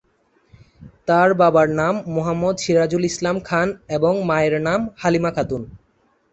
তার 1.07 1.29
বাবার 1.33 1.67
নাম 1.79 1.95
মোহাম্মদ 2.15 2.55
সিরাজুল 2.57 3.03
ইসলাম 3.03 3.37
খান 3.39 3.67
এবং 3.89 4.13
মায়ের 4.29 4.55
নাম 4.67 4.79
হালিমা 4.97 5.31
খাতুন। 5.35 5.61